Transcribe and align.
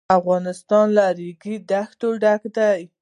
افغانستان 0.19 0.85
له 0.97 1.05
د 1.17 1.19
ریګ 1.19 1.43
دښتې 1.69 2.09
ډک 2.21 2.41
دی. 2.57 2.79